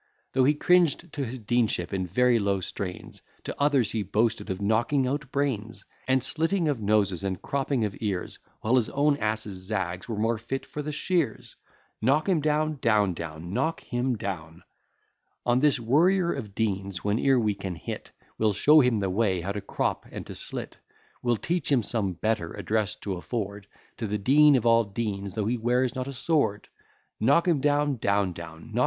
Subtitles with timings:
[0.33, 4.59] Though he cringed to his deanship in very low strains, To others he boasted of
[4.59, 9.61] knocking out brains, And slitting of noses, and cropping of ears, While his own ass's
[9.67, 11.55] zags were more fit for the shears.
[12.01, 14.63] Knock him down, etc.
[15.45, 18.09] On this worrier of deans whene'er we can hit,
[18.39, 20.79] We'll show him the way how to crop and to slit;
[21.21, 25.45] We'll teach him some better address to afford To the dean of all deans, though
[25.45, 26.69] he wears not a sword.
[27.19, 28.63] Knock him down, etc.